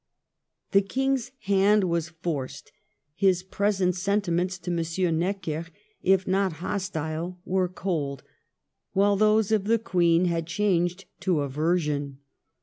[0.71, 2.71] The King's hand was forced.
[3.13, 5.19] His present sentiments to M.
[5.19, 5.67] Necker,
[6.01, 8.23] if not hos tile, were cold;
[8.93, 12.17] while those of the Queen had changed to aversion.